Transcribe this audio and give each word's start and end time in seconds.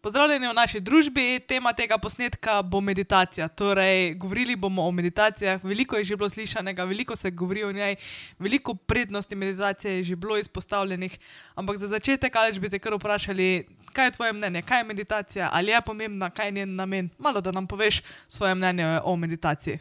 Pozdravljeni 0.00 0.46
v 0.46 0.54
naši 0.54 0.78
družbi. 0.80 1.40
Tema 1.42 1.72
tega 1.74 1.96
posnetka 1.98 2.60
bo 2.62 2.78
meditacija. 2.80 3.48
Torej, 3.48 4.14
govorili 4.14 4.54
bomo 4.56 4.84
o 4.86 4.92
meditacijah. 4.94 5.64
Veliko 5.64 5.96
je 5.96 6.04
že 6.04 6.16
bilo 6.16 6.30
slišanega, 6.30 6.84
veliko 6.84 7.16
se 7.16 7.30
govori 7.30 7.64
o 7.64 7.72
njej, 7.72 7.96
veliko 8.38 8.74
prednosti 8.74 9.34
meditacije 9.36 9.96
je 9.96 10.02
že 10.02 10.16
bilo 10.16 10.38
izpostavljenih. 10.38 11.18
Ampak 11.54 11.76
za 11.76 11.88
začetek, 11.88 12.36
ali 12.36 12.60
bi 12.60 12.68
te 12.68 12.78
kar 12.78 12.94
vprašali, 12.94 13.66
kaj 13.92 14.06
je 14.06 14.10
tvoje 14.10 14.32
mnenje, 14.32 14.62
kaj 14.62 14.80
je 14.80 14.84
meditacija, 14.84 15.50
ali 15.52 15.70
je 15.74 15.80
pomembna, 15.86 16.30
kaj 16.30 16.46
je 16.46 16.52
njen 16.52 16.76
namen. 16.76 17.10
Malo 17.18 17.40
da 17.40 17.52
nam 17.52 17.66
poveš 17.66 18.02
svoje 18.28 18.54
mnenje 18.54 19.00
o 19.04 19.16
meditaciji. 19.16 19.78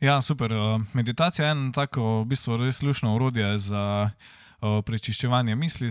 Ja, 0.00 0.22
super. 0.22 0.52
Meditacija 0.92 1.46
je 1.46 1.50
eno 1.50 1.72
tako, 1.72 2.22
v 2.22 2.24
bistvu 2.24 2.56
res 2.56 2.78
slušno 2.78 3.14
orodje 3.14 3.58
za 3.58 4.10
prečiščevanje 4.86 5.56
misli, 5.56 5.90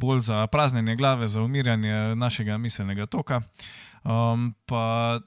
bolj 0.00 0.20
za 0.20 0.46
praznjenje 0.46 0.96
glave, 0.96 1.28
za 1.28 1.42
umirjanje 1.42 2.14
našega 2.16 2.58
miselnega 2.58 3.06
toka. 3.06 3.40
Um, 4.04 4.54
pa 4.66 5.20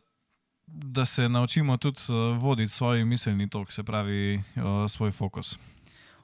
da 0.67 1.05
se 1.05 1.29
naučimo 1.29 1.77
tudi 1.77 1.99
voditi 2.39 2.71
svoj 2.71 3.05
miselni 3.05 3.49
tok, 3.49 3.71
se 3.71 3.83
pravi 3.83 4.41
svoj 4.89 5.11
fokus. 5.11 5.57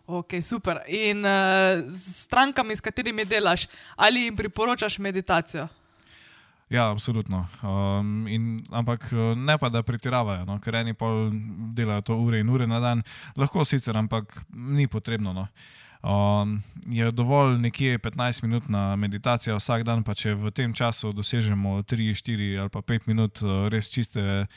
Ok, 0.07 0.41
super. 0.41 0.79
In 0.87 1.25
uh, 1.25 1.91
strankam, 1.93 2.71
s 2.71 2.81
katerimi 2.81 3.25
delaš, 3.25 3.67
ali 3.95 4.23
jim 4.23 4.35
priporočaš 4.35 4.97
meditacijo? 4.97 5.67
Ja, 6.69 6.89
absolutno. 6.91 7.47
Um, 7.61 8.27
in, 8.27 8.65
ampak 8.71 9.11
ne 9.35 9.57
pa, 9.57 9.69
da 9.69 9.83
pretiravajo, 9.83 10.45
no? 10.45 10.59
ker 10.61 10.75
eni 10.81 10.93
pa 10.93 11.05
delajo 11.77 12.01
to 12.01 12.17
ure 12.17 12.39
in 12.39 12.49
ure 12.49 12.67
na 12.67 12.79
dan, 12.79 13.03
lahko 13.37 13.65
sicer, 13.65 13.97
ampak 13.97 14.33
ni 14.49 14.87
potrebno. 14.87 15.33
No? 15.33 15.47
Um, 15.99 16.63
je 16.87 17.11
dovolj 17.11 17.57
nekje 17.59 17.99
15 17.99 18.43
minut 18.43 18.69
na 18.69 18.95
meditacijo 18.95 19.57
vsak 19.59 19.83
dan, 19.83 20.03
pa 20.03 20.15
če 20.15 20.31
v 20.33 20.51
tem 20.51 20.73
času 20.73 21.11
dosežemo 21.11 21.83
3, 21.83 22.15
4 22.15 22.55
ali 22.61 22.71
pa 22.71 22.79
5 22.79 23.07
minut 23.11 23.43
res 23.67 23.91
čiste 23.91 24.47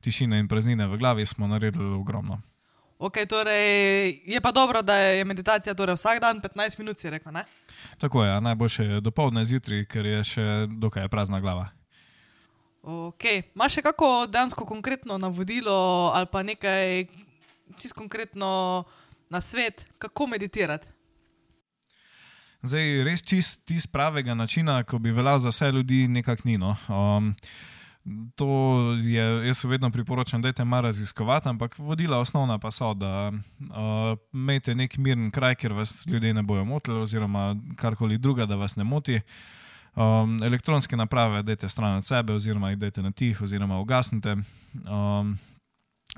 tišine 0.00 0.38
in 0.38 0.46
praznine 0.48 0.86
v 0.86 0.98
glavi, 0.98 1.26
smo 1.26 1.50
naredili 1.50 1.90
ogromno. 1.90 2.38
Ok, 3.02 3.26
torej 3.26 4.22
je 4.30 4.40
pa 4.40 4.52
dobro, 4.54 4.82
da 4.82 4.94
je 4.94 5.24
meditacija 5.24 5.74
torej 5.74 5.98
vsak 5.98 6.20
dan 6.22 6.38
15 6.38 6.78
minut, 6.78 6.98
si 6.98 7.10
rekel. 7.10 7.34
Ne? 7.34 7.42
Tako 7.98 8.22
je, 8.24 8.40
najboljše 8.40 8.84
je 8.84 9.00
dopoledne 9.00 9.42
zjutraj, 9.44 9.84
ker 9.90 10.06
je 10.06 10.24
še 10.24 10.46
dokaj 10.70 11.10
prazna 11.10 11.42
glava. 11.42 11.72
Ok, 12.82 13.26
imaš 13.54 13.78
še 13.78 13.82
kako 13.82 14.26
dejansko 14.30 14.66
konkretno 14.66 15.18
navodilo 15.18 16.10
ali 16.14 16.26
pa 16.30 16.42
nekaj 16.46 17.06
čisto 17.78 17.98
konkretno 17.98 18.84
na 19.32 19.40
svet, 19.40 19.86
kako 19.98 20.26
meditirati? 20.26 20.88
Zdaj, 22.62 23.04
res 23.04 23.24
čist 23.24 23.64
tis 23.66 23.86
pravega 23.88 24.34
načina, 24.36 24.82
ko 24.84 25.00
bi 25.02 25.10
veljal 25.10 25.40
za 25.42 25.50
vse 25.50 25.70
ljudi, 25.72 26.04
nekako 26.08 26.42
ni. 26.44 26.58
No. 26.60 26.76
Um, 26.88 27.32
to 28.36 28.48
je, 29.02 29.46
jaz 29.46 29.64
vedno 29.64 29.90
priporočam, 29.90 30.42
da 30.42 30.52
te 30.52 30.64
malo 30.64 30.90
raziskovati, 30.90 31.48
ampak 31.48 31.78
vodila 31.78 32.18
osnovna 32.18 32.58
pa 32.58 32.70
so, 32.70 32.94
da 32.94 33.32
uh, 33.32 34.18
imejte 34.32 34.74
nek 34.74 34.96
miren 34.98 35.30
kraj, 35.30 35.54
kjer 35.54 35.72
vas 35.72 36.06
ljudje 36.06 36.34
ne 36.34 36.42
bojo 36.42 36.64
motili, 36.64 37.00
oziroma 37.00 37.56
karkoli 37.76 38.18
druga, 38.18 38.46
da 38.46 38.56
vas 38.56 38.76
ne 38.76 38.84
moti. 38.84 39.20
Um, 39.96 40.42
elektronske 40.42 40.96
naprave 40.96 41.42
dajte 41.42 41.68
stran 41.68 41.96
od 41.96 42.06
sebe, 42.06 42.32
oziroma 42.32 42.70
jih 42.70 42.78
dajte 42.78 43.02
na 43.02 43.10
tih, 43.10 43.42
oziroma 43.42 43.80
ugasnite. 43.80 44.36
Um, 44.84 45.38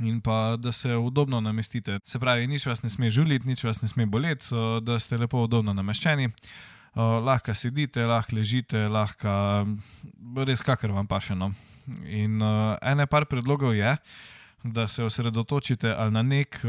In 0.02 0.20
pa 0.20 0.56
da 0.56 0.72
se 0.72 0.96
udobno 0.96 1.40
namestite. 1.40 1.98
Se 2.04 2.18
pravi, 2.18 2.46
nič 2.46 2.66
vas 2.66 2.82
ne 2.82 2.90
sme 2.90 3.10
žuliti, 3.10 3.46
nič 3.46 3.64
vas 3.64 3.82
ne 3.82 3.88
sme 3.88 4.06
boleti, 4.06 4.50
da 4.82 4.98
ste 4.98 5.18
lepo 5.18 5.44
udobno 5.44 5.72
nameščeni. 5.72 6.28
Lahko 6.96 7.54
sedite, 7.54 8.02
lahko 8.06 8.36
ležite, 8.36 8.88
lahko 8.88 9.30
res 10.46 10.62
kakor 10.62 10.90
vam 10.90 11.06
paše. 11.06 11.38
No. 11.38 11.52
In 12.10 12.42
ene 12.82 13.06
par 13.06 13.26
predlogov 13.30 13.74
je, 13.74 13.96
da 14.64 14.88
se 14.88 15.04
osredotočite 15.04 15.92
ali 15.92 16.10
na 16.10 16.22
nek 16.22 16.62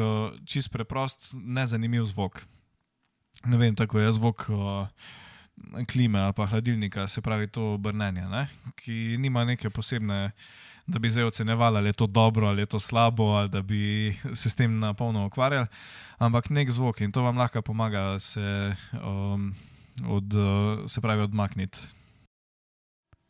čist 0.45 0.69
preprost, 0.71 1.33
nezanimiv 1.33 2.05
zvok. 2.05 2.43
Ne 3.45 3.57
vem, 3.57 3.75
tako 3.75 3.99
je 3.99 4.11
zvok 4.11 4.49
klime 5.87 6.19
ali 6.19 6.33
pa 6.33 6.45
hladilnika, 6.45 7.07
se 7.07 7.21
pravi 7.21 7.47
to 7.47 7.77
brnenje, 7.77 8.21
ne? 8.21 8.47
ki 8.75 9.17
nima 9.19 9.45
neke 9.45 9.69
posebne 9.69 10.31
da 10.87 10.99
bi 10.99 11.09
zdaj 11.09 11.23
ocenjevali, 11.23 11.77
ali 11.77 11.89
je 11.89 11.93
to 11.93 12.07
dobro 12.07 12.47
ali 12.47 12.61
je 12.61 12.65
to 12.65 12.79
slabo, 12.79 13.23
ali 13.23 13.49
da 13.49 13.61
bi 13.61 14.15
se 14.33 14.49
s 14.49 14.55
tem 14.55 14.79
na 14.79 14.93
polno 14.93 15.25
ukvarjali, 15.25 15.67
ampak 16.17 16.49
nek 16.49 16.71
zvok 16.71 17.01
in 17.01 17.11
to 17.11 17.21
vam 17.21 17.37
lahko 17.37 17.61
pomaga 17.61 18.19
se, 18.19 18.75
um, 18.93 19.55
od, 20.07 20.33
se 20.87 21.01
pravi, 21.01 21.21
odmakniti. 21.21 21.79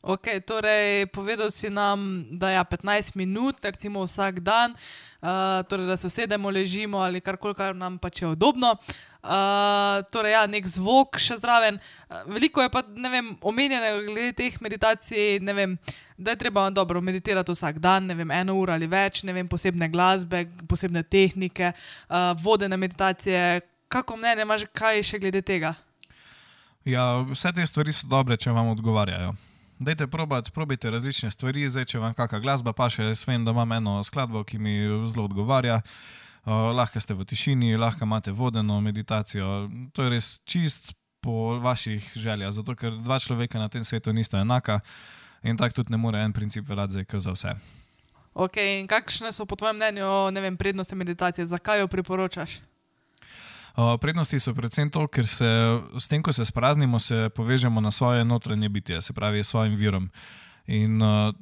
Ok, 0.05 0.27
torej 0.45 1.09
povedal 1.09 1.49
si 1.49 1.69
nam, 1.69 2.25
da 2.29 2.49
je 2.49 2.55
ja, 2.55 2.63
15 2.63 3.17
minut, 3.17 3.57
recimo 3.65 4.05
vsak 4.05 4.39
dan, 4.39 4.77
uh, 5.21 5.65
torej 5.65 5.89
da 5.89 5.97
se 5.97 6.07
usedemo, 6.07 6.49
ležimo 6.49 6.97
ali 7.01 7.21
karkoli, 7.21 7.57
kar 7.57 7.75
nam 7.75 7.97
pač 7.97 8.21
je 8.21 8.27
udobno. 8.27 8.77
Uh, 8.77 8.77
torej, 10.11 10.35
ja, 10.35 10.45
nek 10.47 10.67
zvok 10.69 11.19
še 11.21 11.37
zraven. 11.41 11.79
Veliko 12.29 12.61
je 12.61 12.69
pa, 12.69 12.83
ne 12.95 13.09
vem, 13.09 13.31
omenjeno 13.41 14.03
glede 14.07 14.33
teh 14.37 14.57
meditacij, 14.61 15.39
vem, 15.41 15.77
da 16.17 16.31
je 16.31 16.41
treba 16.41 16.69
dobro 16.69 17.01
meditirati 17.01 17.51
vsak 17.51 17.79
dan, 17.79 18.05
ne 18.05 18.15
vem, 18.15 18.31
eno 18.31 18.55
uro 18.55 18.73
ali 18.73 18.87
več, 18.87 19.23
ne 19.23 19.33
vem, 19.33 19.47
posebne 19.47 19.89
glasbe, 19.89 20.45
posebne 20.69 21.03
tehnike, 21.03 21.73
uh, 21.73 22.31
vodene 22.41 22.77
meditacije. 22.77 23.61
Kako 23.87 24.17
mnenje 24.17 24.45
imaš, 24.45 24.67
kaj 24.73 25.03
še 25.03 25.19
glede 25.19 25.41
tega? 25.41 25.75
Ja, 26.85 27.25
vse 27.31 27.51
te 27.53 27.65
stvari 27.65 27.93
so 27.93 28.07
dobre, 28.07 28.37
če 28.37 28.53
vam 28.53 28.69
odgovarjajo. 28.75 29.33
Dajte 29.79 30.07
probati, 30.07 30.53
probite 30.55 30.89
različne 30.89 31.31
stvari, 31.33 31.65
zdaj 31.67 31.89
če 31.91 31.99
vam 31.99 32.13
kakšna 32.15 32.39
glasba 32.39 32.71
paše, 32.73 33.09
jaz 33.09 33.25
vem, 33.27 33.43
da 33.43 33.51
imam 33.51 33.73
eno 33.75 33.97
skladbo, 34.07 34.45
ki 34.47 34.61
mi 34.61 34.77
zelo 35.09 35.25
odgovarja. 35.27 35.81
Uh, 35.81 36.24
lahko 36.45 36.99
ste 37.01 37.13
v 37.13 37.25
tišini, 37.25 37.77
lahko 37.77 38.05
imate 38.05 38.31
vodeno 38.31 38.81
meditacijo. 38.81 39.69
To 39.93 40.03
je 40.03 40.09
res 40.09 40.39
čist 40.45 40.93
po 41.21 41.57
vaših 41.57 42.11
željah, 42.15 42.51
zato 42.51 42.75
ker 42.75 42.93
dva 43.01 43.19
človeka 43.19 43.59
na 43.59 43.69
tem 43.69 43.83
svetu 43.83 44.13
nista 44.13 44.39
enaka 44.39 44.79
in 45.43 45.57
tako 45.57 45.81
tudi 45.81 45.91
ne 45.91 45.97
more 45.97 46.21
en 46.21 46.33
princip 46.33 46.69
veljati 46.69 47.05
za 47.19 47.31
vse. 47.31 47.55
Ok, 48.33 48.57
in 48.57 48.87
kakšne 48.87 49.31
so 49.31 49.45
po 49.45 49.55
tvojem 49.55 49.75
mnenju 49.75 50.31
vem, 50.41 50.57
prednosti 50.57 50.95
meditacije, 50.95 51.45
zakaj 51.47 51.79
jo 51.79 51.87
priporočaš? 51.87 52.59
Uh, 53.75 53.95
prednosti 53.99 54.39
so 54.39 54.53
predvsem 54.53 54.89
to, 54.89 55.07
ker 55.07 55.27
se 55.27 55.47
s 55.99 56.07
tem, 56.07 56.23
ko 56.23 56.33
se 56.33 56.45
spraznimo, 56.45 56.99
se 56.99 57.29
povežemo 57.35 57.81
na 57.81 57.91
svoje 57.91 58.25
notranje 58.25 58.69
bitje, 58.69 59.01
se 59.01 59.13
pravi, 59.13 59.43
s 59.43 59.47
svojim 59.47 59.75
virom. 59.75 60.09
In 60.67 61.01
uh, 61.01 61.33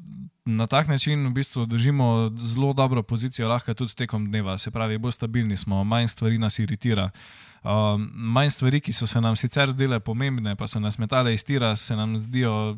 na 0.45 0.67
tak 0.67 0.87
način 0.87 1.27
v 1.27 1.31
bistvu 1.31 1.65
držimo 1.65 2.31
zelo 2.37 2.73
dobro 2.73 3.03
pozicijo, 3.03 3.47
lahko 3.47 3.73
tudi 3.73 3.95
tekom 3.95 4.25
dneva, 4.25 4.57
se 4.57 4.71
pravi, 4.71 4.97
bolj 4.97 5.11
stabilni 5.11 5.57
smo, 5.57 5.83
manj 5.83 6.07
stvari 6.07 6.37
nas 6.37 6.59
iritira. 6.59 7.09
Uh, 7.63 7.69
manj 8.13 8.49
stvari, 8.49 8.81
ki 8.81 8.93
so 8.93 9.07
se 9.07 9.21
nam 9.21 9.35
sicer 9.35 9.71
zdele 9.71 9.99
pomembne, 9.99 10.55
pa 10.55 10.67
so 10.67 10.79
nas 10.79 10.97
metale 10.97 11.33
iz 11.33 11.43
tira, 11.43 11.75
se 11.75 11.95
nam 11.95 12.17
zdijo 12.17 12.77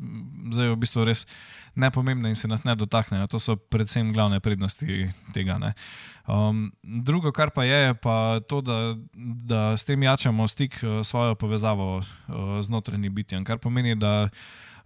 zdaj 0.52 0.70
v 0.70 0.76
bistvu 0.76 1.06
res 1.06 1.26
nepomembne 1.76 2.30
in 2.30 2.36
se 2.36 2.48
nas 2.48 2.64
ne 2.64 2.76
dotaknejo. 2.76 3.28
To 3.28 3.40
so 3.40 3.56
predvsem 3.56 4.14
glavne 4.14 4.40
prednosti 4.40 5.10
tega. 5.34 5.74
Um, 6.28 6.72
drugo, 6.84 7.32
kar 7.32 7.50
pa 7.50 7.64
je, 7.64 7.82
je 7.88 7.94
pa 7.94 8.40
to, 8.48 8.62
da, 8.62 8.94
da 9.16 9.78
s 9.78 9.84
tem 9.84 10.04
jačamo 10.04 10.48
stik 10.48 10.78
s 10.84 11.08
svojo 11.08 11.36
povezavo 11.36 11.98
uh, 11.98 12.06
z 12.62 12.70
notranjim 12.70 13.16
bitjem, 13.16 13.44
kar 13.44 13.58
pomeni, 13.58 13.96
da 13.96 14.30
uh, 14.30 14.30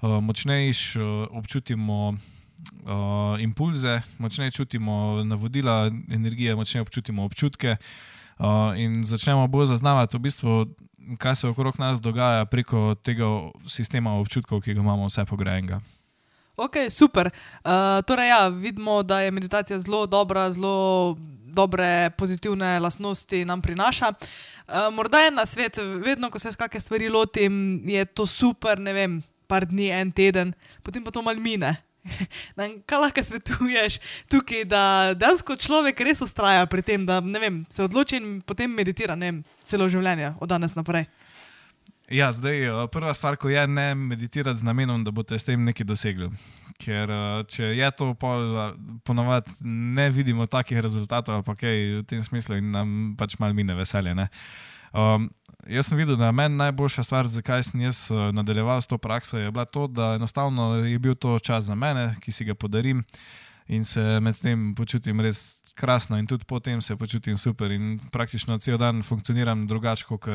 močnejš 0.02 0.96
uh, 0.96 1.04
občutimo 1.32 2.10
uh, 2.10 3.42
impulze, 3.42 4.02
močneje 4.18 4.52
čutimo 4.52 5.24
navodila 5.24 5.92
energije, 6.12 6.56
močneje 6.56 6.82
občutimo 6.82 7.24
občutke 7.24 7.76
uh, 8.40 8.46
in 8.78 9.04
začnemo 9.04 9.48
bolj 9.48 9.66
zaznavati, 9.66 10.18
v 10.18 10.20
bistvu, 10.20 10.66
kaj 11.18 11.36
se 11.36 11.48
okrog 11.48 11.80
nas 11.80 12.02
dogaja 12.02 12.46
preko 12.46 12.96
tega 12.96 13.26
sistema 13.68 14.14
občutkov, 14.14 14.62
ki 14.62 14.74
ga 14.74 14.82
imamo 14.82 15.06
vse 15.08 15.26
pograjenega. 15.26 15.82
Ok, 16.60 16.76
super. 16.90 17.30
Uh, 17.64 18.04
torej, 18.04 18.28
ja, 18.28 18.48
vidimo, 18.48 19.04
da 19.04 19.22
je 19.22 19.32
meditacija 19.32 19.80
zelo 19.80 20.06
dobra, 20.06 20.52
zelo 20.52 21.16
dobre 21.54 22.10
pozitivne 22.18 22.80
lastnosti 22.80 23.46
nam 23.46 23.62
prinaša. 23.62 24.12
Uh, 24.12 24.94
morda 24.94 25.20
je 25.20 25.32
na 25.32 25.46
svet, 25.46 25.78
vedno, 25.78 26.30
ko 26.30 26.40
se 26.40 26.54
kakšne 26.54 26.82
stvari 26.82 27.10
lotim, 27.10 27.82
je 27.88 28.06
to 28.06 28.26
super, 28.26 28.80
ne 28.80 28.94
vem, 28.94 29.22
par 29.50 29.66
dni, 29.66 29.90
en 29.98 30.12
teden, 30.14 30.54
potem 30.86 31.04
pa 31.04 31.14
to 31.14 31.26
mal 31.26 31.40
mine. 31.42 31.76
Kaj 32.90 33.00
lahko 33.02 33.24
svetuješ 33.24 34.00
tukaj, 34.32 34.64
da 34.70 34.84
dejansko 35.18 35.58
človek 35.60 36.00
res 36.08 36.22
ustraja 36.26 36.66
pri 36.70 36.86
tem, 36.86 37.06
da 37.06 37.20
vem, 37.20 37.64
se 37.70 37.84
odloči 37.84 38.22
in 38.22 38.38
potem 38.46 38.72
meditira 38.72 39.18
vem, 39.20 39.44
celo 39.66 39.90
življenje, 39.92 40.36
od 40.40 40.54
danes 40.54 40.78
naprej? 40.78 41.10
Ja, 42.10 42.32
zdaj, 42.32 42.66
eh, 42.66 42.88
prva 42.92 43.14
stvar, 43.14 43.38
ko 43.38 43.50
je 43.50 43.68
ne 43.68 43.96
meditirati 43.96 44.60
z 44.60 44.64
namenom, 44.64 45.04
da 45.04 45.12
boste 45.12 45.38
s 45.38 45.46
tem 45.46 45.62
nekaj 45.66 45.86
dosegli. 45.86 46.30
Ker 46.82 47.12
eh, 47.12 47.44
če 47.46 47.70
je 47.78 47.90
to 47.92 48.14
pol, 48.18 48.56
eh, 48.58 48.72
ponovadi 49.06 49.54
ne 49.64 50.10
vidimo 50.10 50.48
takih 50.50 50.82
rezultatov, 50.82 51.44
pa 51.46 51.54
kaj 51.54 52.02
v 52.02 52.04
tem 52.10 52.24
smislu 52.24 52.58
in 52.58 52.72
nam 52.74 52.96
pač 53.18 53.38
malo 53.38 53.54
mine 53.54 53.78
veselje. 53.78 54.16
Ne? 54.18 54.26
Um, 54.90 55.30
jaz 55.68 55.90
sem 55.90 55.98
videl, 55.98 56.16
da 56.16 56.26
je 56.26 56.32
meni 56.32 56.56
najboljša 56.56 57.04
stvar, 57.04 57.28
zakaj 57.28 57.64
sem 57.64 57.82
jaz 57.82 58.08
uh, 58.12 58.30
nadaljeval 58.34 58.82
s 58.82 58.88
to 58.88 58.98
prakso, 58.98 59.38
je 59.38 59.52
bila 59.52 59.66
to, 59.66 59.88
da 59.88 60.14
enostavno 60.16 60.76
je 60.76 61.00
bil 61.00 61.16
to 61.16 61.40
čas 61.40 61.64
za 61.64 61.76
mene, 61.76 62.16
ki 62.22 62.32
si 62.32 62.46
ga 62.46 62.56
podarim 62.56 63.04
in 63.68 63.86
se 63.86 64.02
med 64.20 64.38
tem 64.42 64.74
počutim 64.76 65.22
res 65.22 65.62
krasno, 65.78 66.18
in 66.18 66.28
tudi 66.28 66.46
potem 66.46 66.82
se 66.82 66.96
počutim 66.98 67.38
super, 67.38 67.72
in 67.72 68.00
praktično 68.12 68.58
cel 68.60 68.78
dan 68.78 69.04
funkcioniram 69.04 69.68
drugače, 69.68 70.06
kot 70.10 70.28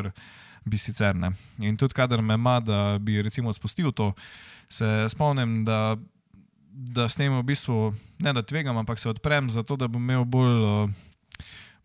bi 0.65 0.79
sicer 0.79 1.17
ne. 1.17 1.32
In 1.59 1.76
tudi, 1.76 1.94
kadar 1.94 2.23
me 2.23 2.35
ima, 2.35 2.61
da 2.61 2.99
bi 3.00 3.23
recimo 3.23 3.53
spustil 3.53 3.93
to, 3.93 4.12
se 4.69 5.06
spomnim, 5.09 5.65
da, 5.65 5.97
da 6.71 7.09
s 7.09 7.17
tem 7.17 7.35
v 7.35 7.43
bistvu 7.43 7.94
ne 8.19 8.32
da 8.32 8.43
tvegam, 8.43 8.76
ampak 8.76 8.99
se 8.99 9.09
odprem, 9.09 9.50
zato 9.50 9.76
da 9.76 9.88
bom 9.88 10.03
imel 10.03 10.25
bolj. 10.25 10.94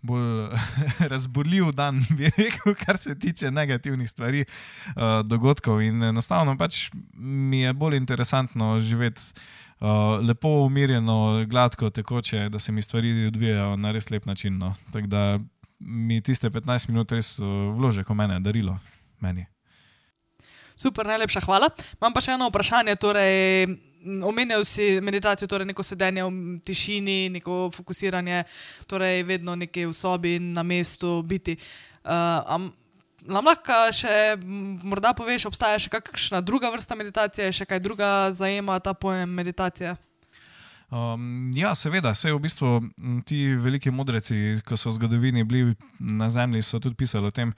Bolj 0.02 0.50
razborljiv 1.12 1.72
dan, 1.76 2.02
bi 2.18 2.32
rekel, 2.38 2.76
kar 2.86 2.98
se 2.98 3.20
tiče 3.20 3.52
negativnih 3.52 4.10
stvari, 4.10 4.46
uh, 4.46 5.26
dogodkov. 5.28 5.82
In 5.82 6.04
enostavno 6.04 6.58
pač 6.58 6.90
mi 7.14 7.62
je 7.62 7.74
bolj 7.74 7.98
interesantno 7.98 8.80
živeti 8.80 9.22
uh, 9.80 10.20
lepo, 10.28 10.50
umirjeno, 10.50 11.46
gladko, 11.48 11.90
tekoče, 11.90 12.50
da 12.50 12.60
se 12.60 12.72
mi 12.72 12.82
stvari 12.82 13.28
odvijajo 13.28 13.76
na 13.76 13.92
res 13.92 14.10
lep 14.10 14.26
način. 14.26 14.58
No. 14.58 14.74
Tako 14.92 15.08
da 15.08 15.40
mi 15.80 16.22
tiste 16.22 16.50
15 16.50 16.90
minut 16.90 17.12
res 17.12 17.40
uh, 17.40 17.48
vlože, 17.76 18.04
ko 18.04 18.14
mene 18.14 18.40
darilo. 18.40 18.80
Meni. 19.20 19.46
Super, 20.80 21.08
najlepša 21.08 21.44
hvala. 21.44 21.68
Imam 22.00 22.14
pa 22.16 22.22
še 22.24 22.38
eno 22.38 22.48
vprašanje. 22.48 22.96
Torej, 22.96 23.66
omenjal 24.06 24.66
si 24.66 25.00
meditacijo, 25.02 25.48
torej 25.48 25.68
neko 25.70 25.84
sedenje 25.84 26.24
v 26.24 26.60
tišini, 26.66 27.30
neko 27.30 27.70
fokusiranje, 27.76 28.44
torej 28.88 29.24
vedno 29.24 29.56
nekje 29.56 29.88
v 29.88 29.94
sobi 29.94 30.36
in 30.36 30.54
na 30.54 30.64
mestu 30.64 31.22
biti. 31.24 31.58
Uh, 32.04 32.70
Nam 33.28 33.50
lahko 33.50 33.76
še 33.92 34.40
morda 34.88 35.12
poveš, 35.12 35.50
obstaja 35.50 35.80
še 35.82 35.92
kakšna 35.92 36.40
druga 36.40 36.70
vrsta 36.72 36.96
meditacije, 36.96 37.52
še 37.52 37.66
kaj 37.68 37.82
druga 37.84 38.32
zajema 38.32 38.80
ta 38.80 38.94
pojem 38.96 39.34
meditacije? 39.36 39.98
Um, 40.90 41.52
ja, 41.54 41.76
seveda, 41.78 42.16
vse 42.16 42.32
v 42.34 42.40
bistvu 42.42 42.70
ti 43.28 43.44
veliki 43.62 43.92
modreci, 43.94 44.58
ki 44.66 44.78
so 44.80 44.90
v 44.90 44.96
zgodovini 44.96 45.44
bili 45.46 45.76
na 46.00 46.32
Zemlji, 46.34 46.64
so 46.66 46.80
tudi 46.82 46.98
pisali 46.98 47.30
o 47.30 47.32
tem, 47.32 47.52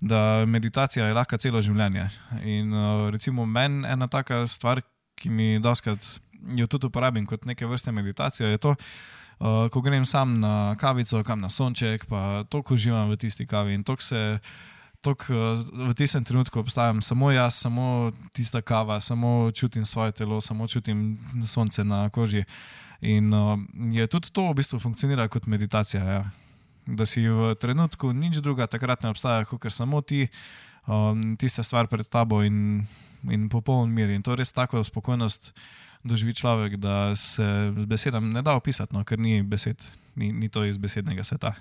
da 0.00 0.44
meditacija 0.44 1.06
je 1.06 1.16
lahko 1.16 1.38
celo 1.40 1.62
življenje. 1.64 2.04
In 2.42 2.74
uh, 2.74 3.06
recimo 3.14 3.46
meni 3.48 3.86
ena 3.88 4.10
taka 4.10 4.42
stvar, 4.50 4.82
ki 5.14 5.30
mi 5.30 5.58
doskrat 5.62 6.20
jo 6.56 6.66
tudi 6.66 6.86
uporabim 6.86 7.26
kot 7.26 7.44
neke 7.44 7.66
vrste 7.66 7.92
meditacije, 7.92 8.50
je 8.50 8.58
to, 8.58 8.74
uh, 8.74 9.68
ko 9.72 9.80
grem 9.80 10.04
sam 10.04 10.40
na 10.40 10.74
kavico, 10.80 11.22
kam 11.24 11.40
na 11.40 11.48
sonček, 11.48 12.06
pa 12.06 12.44
toliko 12.48 12.74
uživam 12.74 13.10
v 13.10 13.16
tisti 13.16 13.46
kavi 13.46 13.74
in 13.74 13.84
toliko 13.84 14.02
se 14.02 14.38
tok, 15.04 15.28
v 15.28 15.92
tistem 15.96 16.24
trenutku 16.24 16.60
obstajam 16.60 17.02
samo 17.04 17.30
jaz, 17.30 17.60
samo 17.60 18.12
tista 18.32 18.62
kava, 18.62 19.00
samo 19.00 19.50
čutim 19.52 19.84
svoje 19.84 20.12
telo, 20.12 20.40
samo 20.40 20.68
čutim 20.68 21.18
sonce 21.44 21.84
na 21.84 22.08
koži. 22.10 22.44
In 23.00 23.34
uh, 23.34 23.58
je 23.92 24.06
tudi 24.06 24.32
to 24.32 24.48
v 24.48 24.54
bistvu 24.54 24.80
funkcionira 24.80 25.28
kot 25.28 25.46
meditacija. 25.46 26.04
Ja. 26.04 26.22
Da 26.86 27.06
si 27.06 27.28
v 27.28 27.52
trenutku 27.60 28.12
nič 28.12 28.40
druga, 28.40 28.66
takrat 28.66 29.04
ne 29.04 29.12
obstaja, 29.12 29.44
kot 29.44 29.60
samo 29.68 30.00
ti, 30.00 30.28
um, 30.88 31.36
tista 31.36 31.62
stvar 31.62 31.88
pred 31.88 32.08
tabo 32.08 32.40
in, 32.44 32.86
in 33.30 33.48
popoln 33.48 33.92
mir. 33.94 34.10
In 34.10 34.22
to 34.22 34.34
je 34.34 34.42
res 34.42 34.52
tako 34.52 34.84
spokojnost 34.84 35.52
doživi 36.04 36.34
človek, 36.34 36.76
da 36.76 37.16
se 37.16 37.44
z 37.76 37.86
besedami 37.86 38.34
ne 38.34 38.42
da 38.42 38.56
opisati, 38.56 38.94
no, 38.94 39.04
ker 39.04 39.18
ni 39.18 39.42
besed, 39.42 39.80
ni, 40.16 40.32
ni 40.32 40.48
to 40.48 40.64
iz 40.64 40.78
besednega 40.78 41.24
sveta. 41.24 41.54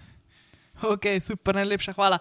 Ok, 0.84 1.06
super, 1.24 1.56
najlepša 1.56 1.94
hvala. 1.96 2.20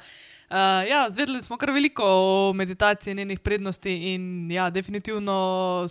Uh, 0.53 0.85
ja, 0.87 1.09
zvedeli 1.11 1.43
smo 1.43 1.57
kar 1.57 1.73
veliko 1.73 2.05
o 2.05 2.53
meditaciji 2.53 3.11
in 3.11 3.19
njenih 3.19 3.41
prednosti, 3.41 4.15
in 4.15 4.51
ja, 4.51 4.71
definitivno 4.71 5.87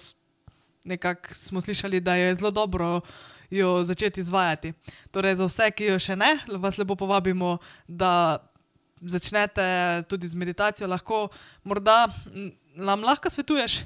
smo 1.32 1.62
slišali, 1.62 2.00
da 2.00 2.16
je 2.16 2.36
zelo 2.36 2.52
dobro 2.52 3.02
jo 3.52 3.84
začeti 3.84 4.20
izvajati. 4.20 4.74
Torej, 5.12 5.36
za 5.36 5.46
vse, 5.46 5.72
ki 5.76 5.92
jo 5.92 6.00
še 6.00 6.16
ne, 6.16 6.32
vas 6.64 6.78
lepo 6.80 6.96
povabimo, 6.96 7.58
da 7.88 8.40
začnete 9.02 9.66
tudi 10.08 10.28
z 10.28 10.40
meditacijo. 10.40 10.88
Lahko, 10.88 11.28
morda 11.64 12.08
nam 12.76 13.04
lahko 13.06 13.30
svetuješ, 13.30 13.84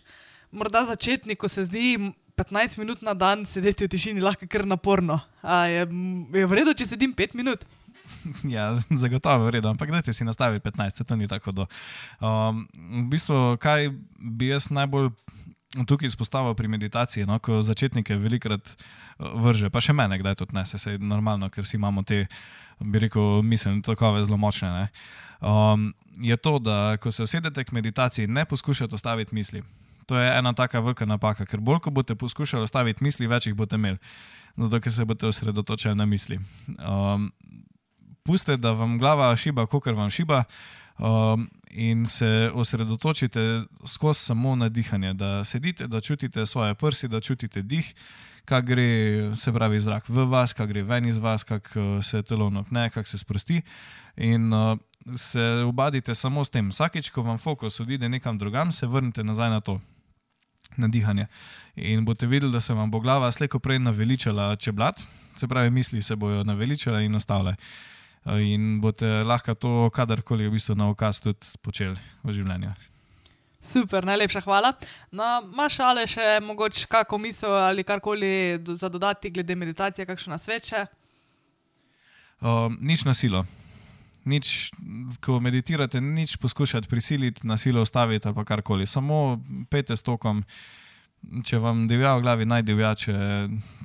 morda 0.52 0.86
začetnik, 0.86 1.40
ko 1.40 1.50
se 1.52 1.66
zdi. 1.68 2.14
15 2.36 2.76
minut 2.76 3.00
na 3.00 3.14
dan 3.16 3.46
sedeti 3.48 3.88
v 3.88 3.92
tišini 3.94 4.20
lahko 4.20 4.44
kar 4.52 4.66
naporno. 4.68 5.22
A 5.40 5.72
je, 5.72 5.88
je 6.36 6.44
v 6.44 6.52
redu, 6.52 6.74
če 6.76 6.92
sedim 6.96 7.16
5 7.16 7.36
minut? 7.40 7.64
Ja, 8.44 8.74
zagotovo 8.90 9.46
je 9.46 9.52
redo, 9.52 9.70
ampak 9.70 9.92
da 9.94 10.02
si 10.14 10.26
nastavi 10.26 10.60
15, 10.60 10.98
se 10.98 11.04
to 11.04 11.16
ni 11.16 11.28
tako 11.28 11.52
do. 11.52 11.68
Um, 12.20 12.68
v 12.74 13.06
bistvu, 13.14 13.58
kaj 13.62 13.94
bi 14.20 14.50
jaz 14.50 14.70
najbolj 14.74 15.14
tukaj 15.84 16.08
izpostavil 16.08 16.56
pri 16.56 16.72
meditaciji, 16.72 17.28
no, 17.28 17.40
ko 17.44 17.60
začetnike 17.66 18.16
velikrat 18.16 18.76
uh, 18.76 19.36
vrže, 19.44 19.70
pa 19.70 19.84
še 19.84 19.94
mene, 19.94 20.16
kdaj 20.22 20.40
to 20.40 20.48
odnese, 20.48 20.80
se 20.80 20.96
je 20.96 21.02
normalno, 21.04 21.50
ker 21.52 21.68
si 21.68 21.76
imamo 21.76 22.06
te, 22.08 22.26
bi 22.80 23.04
rekel, 23.04 23.44
misli, 23.44 23.82
tako 23.84 24.16
zelo 24.24 24.40
močne. 24.40 24.88
Um, 25.44 25.92
je 26.22 26.38
to, 26.38 26.60
da 26.60 26.96
ko 27.02 27.12
se 27.12 27.28
usedete 27.28 27.64
k 27.64 27.76
meditaciji, 27.76 28.28
ne 28.28 28.46
poskušate 28.46 28.96
ostaviti 28.96 29.36
misli. 29.36 29.64
To 30.06 30.18
je 30.18 30.38
ena 30.38 30.54
taka 30.54 30.80
velika 30.80 31.06
napaka, 31.06 31.46
ker 31.46 31.60
bolj 31.60 31.80
ko 31.84 31.92
boste 31.92 32.16
poskušali 32.16 32.64
ostaviti 32.64 33.04
misli, 33.04 33.28
več 33.28 33.50
jih 33.50 33.56
boste 33.58 33.76
imeli, 33.76 33.98
zato 34.56 34.80
ker 34.80 34.94
se 34.94 35.06
boste 35.06 35.28
osredotočili 35.28 35.96
na 35.96 36.06
misli. 36.06 36.40
Um, 36.78 37.32
pustite, 38.26 38.58
da 38.58 38.72
vam 38.72 38.98
glava 39.02 39.36
šiba, 39.36 39.66
kot 39.70 39.86
vam 39.86 40.10
šiba, 40.10 40.44
um, 41.00 41.50
in 41.72 42.06
se 42.06 42.52
osredotočite 42.54 43.64
skozi 43.86 44.20
samo 44.20 44.56
na 44.56 44.70
dihanje, 44.70 45.14
da 45.14 45.44
sedite, 45.44 45.88
da 45.88 46.02
čutite 46.02 46.46
svoje 46.46 46.74
prsi, 46.74 47.08
da 47.08 47.22
čutite 47.22 47.62
dih, 47.62 47.94
kaj 48.46 48.62
gre, 48.62 48.86
se 49.36 49.54
pravi, 49.54 49.80
zrak 49.80 50.10
v 50.10 50.26
vas, 50.30 50.54
kaj 50.54 50.68
gre 50.68 50.84
ven 50.84 51.06
iz 51.06 51.18
vas, 51.18 51.44
kako 51.44 52.02
se 52.04 52.22
telo 52.24 52.50
napne, 52.50 52.90
kako 52.90 53.10
se 53.10 53.18
sprosti. 53.18 53.62
In 54.18 54.54
uh, 54.54 54.78
se 55.18 55.64
obadite 55.68 56.16
samo 56.16 56.46
s 56.46 56.50
tem. 56.50 56.70
Vsakeč, 56.70 57.10
ko 57.10 57.22
vam 57.22 57.38
fokus 57.38 57.80
odide 57.80 58.10
nekam 58.10 58.38
drugam, 58.38 58.72
se 58.72 58.88
vrnite 58.88 59.24
nazaj 59.24 59.50
na 59.50 59.62
to. 59.62 59.80
Na 60.78 60.88
dihanje. 60.88 61.28
In 61.76 62.06
boste 62.06 62.28
videli, 62.28 62.52
da 62.52 62.62
se 62.62 62.74
vam 62.74 62.92
bo 62.92 63.00
glava 63.00 63.32
slejko 63.32 63.60
prej 63.60 63.80
naveličala 63.80 64.56
čeblat, 64.56 65.00
se 65.36 65.48
pravi, 65.48 65.70
misli 65.70 66.02
se 66.02 66.16
bojo 66.16 66.44
naveličale 66.44 67.06
in 67.06 67.16
ostale 67.16 67.56
in 68.26 68.80
boste 68.82 69.06
lahko 69.24 69.54
to 69.54 69.90
kadarkoli 69.94 70.48
v 70.48 70.58
bistvu 70.58 70.76
na 70.76 70.90
okaz 70.90 71.22
tudi 71.22 71.46
počeli 71.62 71.98
v 72.24 72.34
življenju. 72.34 72.74
Super, 73.66 74.06
najlepša 74.06 74.44
hvala. 74.46 74.76
No, 75.10 75.42
Máš 75.58 75.80
ali 75.82 76.06
še 76.10 76.40
mogoče 76.46 76.86
kakšno 76.90 77.18
misel 77.22 77.54
ali 77.54 77.84
karkoli 77.84 78.60
do, 78.62 78.76
za 78.78 78.90
dodati 78.90 79.32
glede 79.34 79.56
meditacije, 79.58 80.06
kakšno 80.06 80.36
nasveče? 80.36 80.86
Um, 82.42 82.78
nič 82.82 83.06
na 83.06 83.14
silo. 83.18 83.46
Nič, 84.26 84.70
ko 85.22 85.40
meditirate, 85.42 86.02
nič 86.02 86.38
poskušati 86.42 86.90
prisiliti, 86.90 87.46
na 87.46 87.58
silo 87.58 87.82
ustaviti 87.82 88.28
ali 88.28 88.46
karkoli. 88.46 88.86
Samo 88.86 89.42
pete 89.70 89.96
s 89.96 90.06
tokom 90.06 90.44
če 91.46 91.60
vam 91.64 91.86
divja 91.90 92.16
v 92.18 92.24
glavi, 92.26 92.48
naj 92.50 92.64
divja, 92.68 92.94
če, 92.96 93.16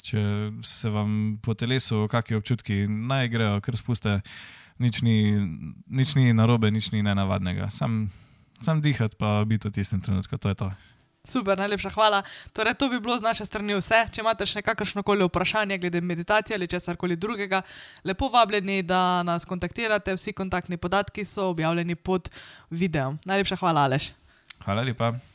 če 0.06 0.22
se 0.66 0.92
vam 0.92 1.38
po 1.42 1.54
telesu 1.58 2.06
kakšni 2.10 2.38
občutki 2.38 2.84
naj 2.88 3.28
grejo, 3.32 3.58
ker 3.64 3.78
spuste, 3.78 4.20
nič 4.80 5.02
ni, 5.06 5.18
nič 5.88 6.14
ni 6.18 6.32
narobe, 6.36 6.70
nič 6.72 6.90
ni 6.94 7.04
nenavadnega. 7.06 7.70
Sam, 7.74 8.08
sam 8.60 8.80
dihati, 8.84 9.18
pa 9.20 9.40
biti 9.44 9.68
v 9.68 9.76
tistem 9.76 10.00
trenutku, 10.00 10.38
to 10.40 10.52
je 10.52 10.58
to. 10.64 10.70
Super, 11.20 11.58
najlepša 11.60 11.90
hvala. 11.92 12.22
Torej, 12.56 12.74
to 12.80 12.88
bi 12.88 13.00
bilo 13.00 13.18
z 13.18 13.22
naše 13.22 13.44
strani 13.44 13.76
vse. 13.76 14.06
Če 14.08 14.24
imate 14.24 14.48
še 14.48 14.64
kakršno 14.64 15.04
koli 15.04 15.26
vprašanje 15.28 15.76
glede 15.78 16.00
meditacije 16.00 16.56
ali 16.56 16.68
česar 16.70 16.96
koli 16.96 17.18
drugega, 17.20 17.60
lepo 18.08 18.32
vabljeni, 18.32 18.80
da 18.82 19.20
nas 19.22 19.44
kontaktirate. 19.44 20.16
Vsi 20.16 20.32
kontaktni 20.32 20.80
podatki 20.80 21.24
so 21.28 21.50
objavljeni 21.52 21.94
pod 21.94 22.32
videom. 22.72 23.20
Najlepša 23.28 23.60
hvala, 23.60 23.84
Aleš. 23.84 24.14
Hvala 24.64 24.88
lepa. 24.88 25.29